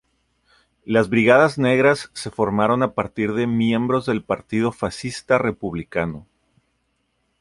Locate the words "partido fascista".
4.23-5.37